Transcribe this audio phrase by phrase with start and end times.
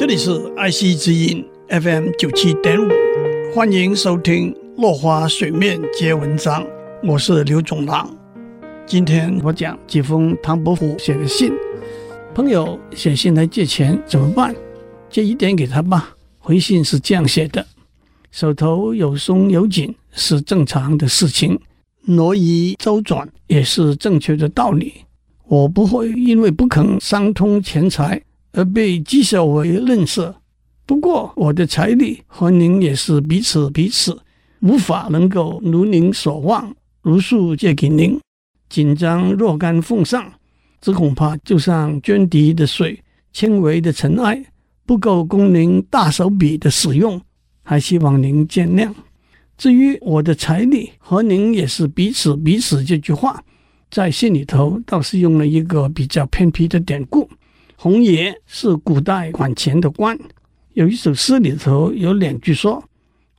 [0.00, 2.88] 这里是爱惜之音 FM 九七点五，
[3.54, 6.64] 欢迎收听《落花水面皆文章》，
[7.06, 8.08] 我是刘总郎。
[8.86, 11.52] 今天我讲几封唐伯虎写的信。
[12.34, 14.56] 朋友写信来借钱怎么办？
[15.10, 16.16] 借一点给他吧。
[16.38, 17.66] 回信是这样写的：
[18.30, 21.60] 手头有松有紧是正常的事情，
[22.06, 24.94] 挪移周转也是正确的道理。
[25.46, 28.22] 我不会因为不肯商通钱财
[28.52, 30.34] 而被讥笑为吝啬。
[30.86, 34.18] 不过我的财力和您也是彼此彼此，
[34.60, 38.18] 无法能够如您所望，如数借给您。
[38.68, 40.32] 紧张若干奉上，
[40.80, 43.00] 只恐怕就像涓滴的水，
[43.32, 44.44] 轻微的尘埃，
[44.84, 47.20] 不够供您大手笔的使用，
[47.62, 48.92] 还希望您见谅。
[49.56, 53.42] 至于我的财力和您也是彼此彼此这句话。
[53.90, 57.28] 在信里头倒是用了一个比较偏僻的典故。
[57.82, 60.14] 红爷是古代管钱的官，
[60.74, 62.84] 有一首诗里头有两句说：“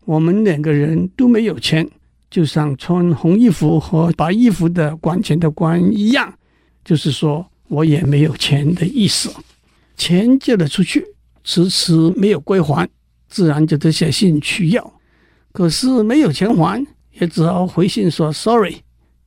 [0.04, 1.88] 我们两个人都没有钱，
[2.28, 6.34] 就像穿红衣服和白衣服的管钱的官一样。”
[6.84, 9.32] 就是说我也没有钱的意思。
[9.96, 11.06] 钱借了出去，
[11.44, 12.90] 迟迟没有归还，
[13.30, 14.94] 自然就得写信去要。
[15.52, 16.84] 可是没有钱还，
[17.20, 18.78] 也只好回信说 “sorry”。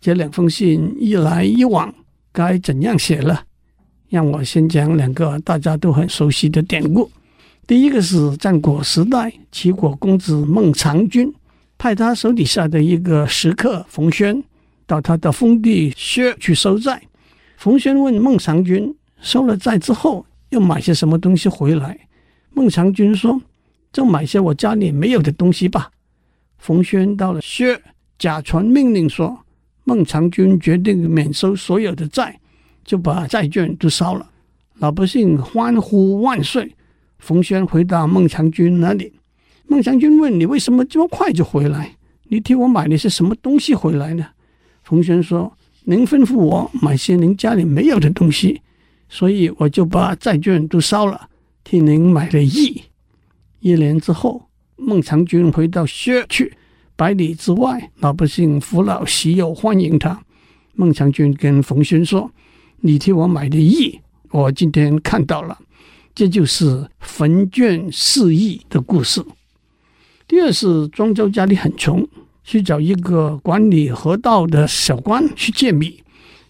[0.01, 1.95] 这两封信一来一往，
[2.33, 3.45] 该怎样写了？
[4.15, 7.11] 让我先讲两个大家都很熟悉的典故。
[7.67, 11.35] 第一个是战国时代，齐国公子孟尝君
[11.77, 14.41] 派他手底下的一个食客冯諼
[14.87, 17.03] 到他的封地薛去收债。
[17.57, 21.99] 冯諼问孟尝君，收了债之后又买些什么东西回来？
[22.53, 23.43] 孟尝君说
[23.93, 25.91] ：“就买些我家里没有的东西吧。”
[26.59, 27.83] 冯諼到了薛，
[28.17, 29.37] 假传命令说。
[29.87, 32.39] 孟尝君决定免收所有的债，
[32.85, 34.31] 就把债券都烧了。
[34.79, 36.75] 老百姓欢呼万岁。
[37.19, 39.13] 冯轩回到孟尝君那里，
[39.67, 41.97] 孟尝君问：“你为什么这么快就回来？
[42.25, 44.27] 你替我买了些什么东西回来呢？”
[44.85, 48.61] 冯轩说：“您吩咐我买些您家里没有的东西，
[49.09, 51.29] 所以我就把债券都烧了，
[51.63, 52.83] 替您买了义。”
[53.61, 56.53] 一年之后，孟尝君回到薛去。
[56.97, 60.23] 百里之外，老百姓扶老携幼欢迎他。
[60.75, 62.31] 孟尝君跟冯轩说
[62.87, 63.99] ：“你替我买的义，
[64.31, 65.59] 我今天看到了，
[66.15, 69.25] 这就是焚卷示义的故事。”
[70.29, 72.07] 第二是庄周家里很穷，
[72.45, 76.03] 去找一个管理河道的小官去借米。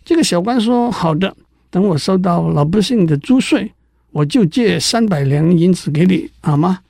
[0.04, 1.36] 这个小官说：“好的，
[1.70, 3.70] 等我收到老百姓的租税，
[4.10, 6.80] 我就借三百两银子给你，好吗？”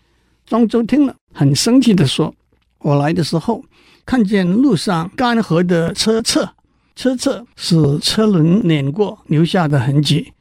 [0.48, 2.34] 庄周听了，很生气地说。
[2.78, 3.62] 我来的时候，
[4.06, 6.54] 看见路上干涸的车辙，
[6.96, 10.32] 车侧是车轮碾过留下的痕迹，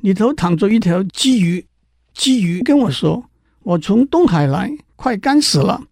[0.00, 1.64] 里头躺着一条鲫鱼。
[2.16, 3.24] 鲫鱼跟我说
[3.62, 5.82] ：“我从东海来，快干死了，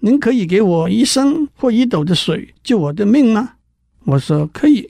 [0.00, 3.52] 您可以给我一升或一斗的水救我的命吗？”
[4.04, 4.88] 我说：“可以，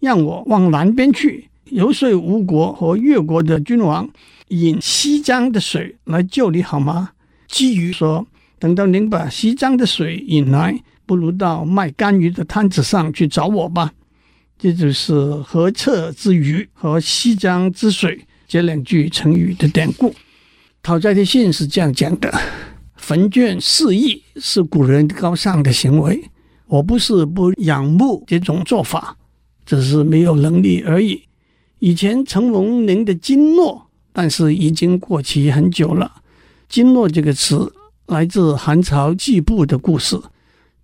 [0.00, 4.08] 让我往南边去游说吴国和越国的君王，
[4.48, 7.10] 引西江的水来救你好吗？”
[7.48, 8.26] 鲫鱼说。
[8.58, 13.92] 等到您把西江的水引来，不如到卖干鱼的摊子上去找我吧。
[14.62, 15.12] 这就是
[15.42, 20.14] “河侧之鱼”和“西江之水”这两句成语的典故。
[20.84, 22.32] 讨债的信是这样讲的
[22.94, 26.22] ：“焚卷示义是古人高尚的行为，
[26.68, 29.16] 我不是不仰慕这种做法，
[29.66, 31.22] 只是没有能力而已。
[31.80, 36.22] 以前承蒙您的经络，但是已经过期很久了。
[36.68, 37.72] 经络这个词。”
[38.06, 40.20] 来自汉朝季布的故事。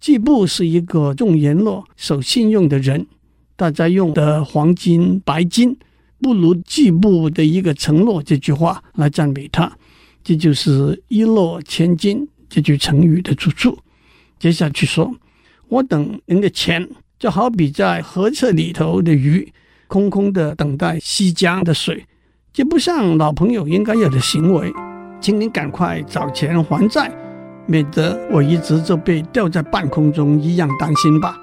[0.01, 3.07] 季布是一个重言诺、守信用的人，
[3.59, 5.77] 大家用的黄金、白金
[6.23, 9.69] 不如季布的一个承诺这句话来赞美他。
[10.23, 13.77] 这就是“一诺千金”这句成语的出处。
[14.39, 15.13] 接下去说，
[15.67, 19.53] 我等您的钱，就好比在河侧里头的鱼，
[19.89, 22.07] 空空的等待西江的水，
[22.53, 24.73] 这不像老朋友应该有的行为。
[25.21, 27.11] 请您赶快找钱还债，
[27.67, 31.37] 免得我一直就被吊在半空中一样担心吧。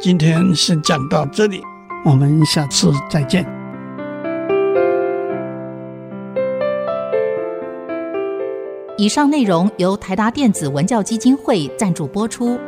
[0.00, 1.62] 今天先讲到这里，
[2.04, 3.46] 我们下次再见。
[8.98, 12.58] 以上内容由台达电子文教基金会赞助播出。